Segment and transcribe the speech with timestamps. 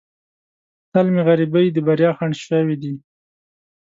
[0.91, 2.91] تل مې غریبۍ د بریا خنډ شوې ده.